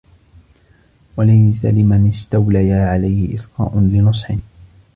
وَلَيْسَ 1.17 1.65
لِمَنْ 1.65 2.07
اسْتَوْلَيَا 2.07 2.85
عَلَيْهِ 2.85 3.35
إصْغَاءٌ 3.35 3.79
لِنُصْحٍ 3.79 4.35